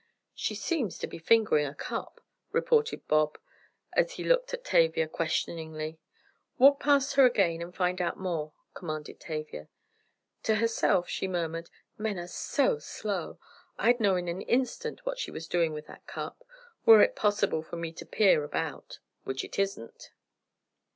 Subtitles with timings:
[0.33, 3.37] "She seems to be fingering a cup," reported Bob,
[3.93, 5.99] as he looked at Tavia, questioningly.
[6.57, 9.67] "Walk past her again and find out more," commanded Tavia.
[10.41, 11.69] To herself she murmured:
[11.99, 13.37] "Men are so slow,
[13.77, 16.43] I'd know in an instant what she's doing with that cup,
[16.83, 20.09] were it possible for me to peer about; which it isn't."